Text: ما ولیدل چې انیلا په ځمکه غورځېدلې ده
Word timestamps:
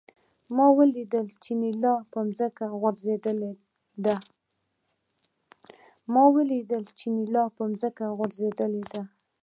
ما 0.55 0.65
ولیدل 0.77 1.27
چې 1.43 1.49
انیلا 1.55 1.93
په 2.11 2.19
ځمکه 2.37 2.65
غورځېدلې 8.17 8.83
ده 8.91 9.01